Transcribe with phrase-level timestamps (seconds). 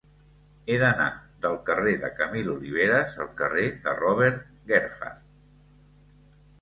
[0.71, 1.09] He d'anar
[1.43, 4.43] del carrer de Camil Oliveras al carrer de Robert
[4.73, 5.25] Gerhard.